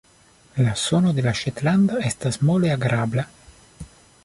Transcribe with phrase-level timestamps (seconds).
[0.67, 3.29] La sono de la ŝetlanda estas mole agrabla.